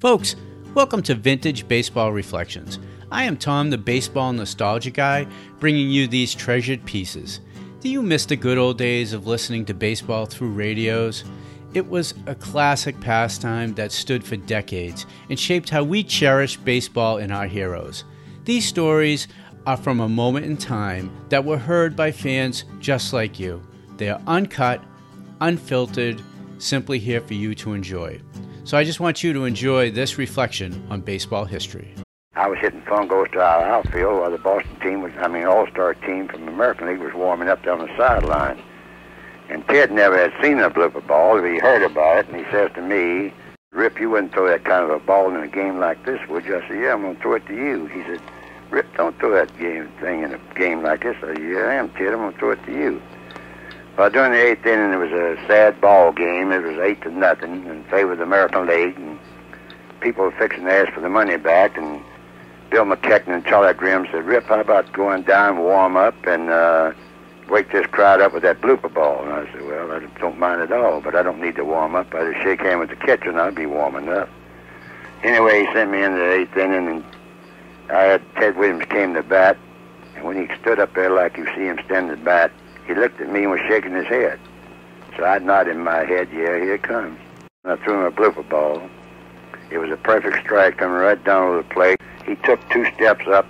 [0.00, 0.34] Folks,
[0.72, 2.78] welcome to Vintage Baseball Reflections.
[3.12, 5.26] I am Tom, the baseball nostalgia guy,
[5.58, 7.40] bringing you these treasured pieces.
[7.80, 11.24] Do you miss the good old days of listening to baseball through radios?
[11.74, 17.18] It was a classic pastime that stood for decades and shaped how we cherish baseball
[17.18, 18.04] and our heroes.
[18.46, 19.28] These stories
[19.66, 23.62] are from a moment in time that were heard by fans just like you.
[23.98, 24.82] They are uncut,
[25.42, 26.22] unfiltered,
[26.56, 28.22] simply here for you to enjoy.
[28.64, 31.92] So I just want you to enjoy this reflection on baseball history.
[32.36, 35.94] I was hitting fungos to our outfield while the Boston team was, I mean, all-star
[35.94, 38.62] team from the American League was warming up down the sideline.
[39.48, 41.42] And Ted never had seen a blooper ball.
[41.42, 43.32] He heard about it, and he says to me,
[43.72, 46.44] Rip, you wouldn't throw that kind of a ball in a game like this, would
[46.44, 46.56] you?
[46.56, 47.86] I said, yeah, I'm going to throw it to you.
[47.86, 48.20] He said,
[48.70, 51.16] Rip, don't throw that game thing in a game like this.
[51.18, 52.12] I said, yeah, I am, Ted.
[52.12, 53.02] I'm going to throw it to you.
[53.96, 56.52] Well, during the eighth inning, it was a sad ball game.
[56.52, 59.18] It was eight to nothing in favor of the American League, and
[60.00, 61.76] people were fixing to ask for the money back.
[61.76, 62.02] And
[62.70, 66.92] Bill McKechnie and Charlie Grimm said, "Rip, how about going down, warm up, and uh,
[67.50, 70.62] wake this crowd up with that blooper ball?" And I said, "Well, I don't mind
[70.62, 72.14] at all, but I don't need to warm up.
[72.14, 74.30] I just shake hands with the catcher, and I'll be warming up."
[75.22, 77.04] Anyway, he sent me into the eighth inning, and
[77.90, 79.58] I had Ted Williams came to bat,
[80.16, 82.50] and when he stood up there like you see him standing at bat,
[82.90, 84.40] he looked at me and was shaking his head.
[85.16, 87.20] So I nodded in my head, yeah, here it comes.
[87.62, 88.82] And I threw him a blooper ball.
[89.70, 92.00] It was a perfect strike coming right down to the plate.
[92.26, 93.46] He took two steps up,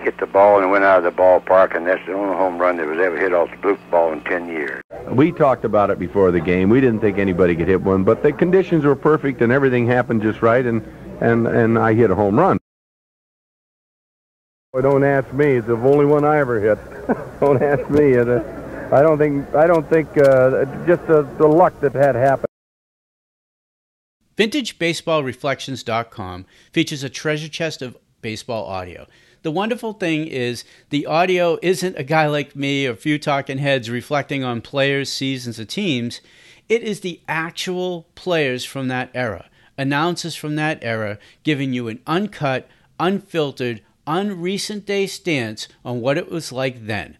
[0.00, 2.76] hit the ball, and went out of the ballpark, and that's the only home run
[2.76, 4.82] that was ever hit off the blooper ball in 10 years.
[5.08, 6.68] We talked about it before the game.
[6.68, 10.20] We didn't think anybody could hit one, but the conditions were perfect and everything happened
[10.20, 10.86] just right, and,
[11.22, 12.58] and, and I hit a home run.
[14.80, 15.56] Don't ask me.
[15.56, 16.78] It's the only one I ever hit.
[17.40, 18.12] don't ask me.
[18.12, 18.42] It, uh,
[18.90, 19.54] I don't think.
[19.54, 20.08] I don't think.
[20.16, 22.46] Uh, just the, the luck that had happened.
[24.38, 29.06] VintageBaseballReflections.com features a treasure chest of baseball audio.
[29.42, 33.58] The wonderful thing is the audio isn't a guy like me or a few talking
[33.58, 36.22] heads reflecting on players, seasons, or teams.
[36.70, 42.00] It is the actual players from that era, announcers from that era, giving you an
[42.06, 47.16] uncut, unfiltered, unrecent day stance on what it was like then.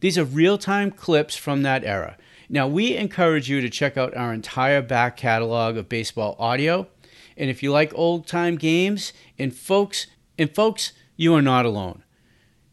[0.00, 2.16] These are real time clips from that era.
[2.48, 6.88] Now, we encourage you to check out our entire back catalog of baseball audio.
[7.36, 10.06] And if you like old time games, and folks,
[10.38, 12.02] and folks, you are not alone.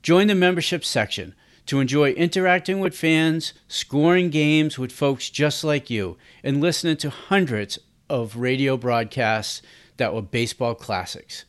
[0.02, 1.36] Join the membership section
[1.68, 7.10] to enjoy interacting with fans, scoring games with folks just like you, and listening to
[7.10, 7.78] hundreds
[8.10, 9.62] of radio broadcasts
[9.98, 11.46] that were baseball classics.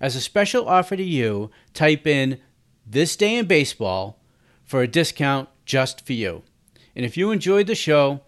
[0.00, 2.40] As a special offer to you, type in
[2.86, 4.20] This Day in Baseball
[4.64, 6.42] for a discount just for you.
[6.94, 8.20] And if you enjoyed the show,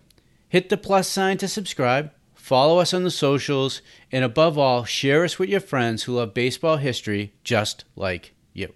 [0.49, 5.25] hit the plus sign to subscribe, follow us on the socials, and above all, share
[5.25, 8.73] us with your friends who love baseball history just like you.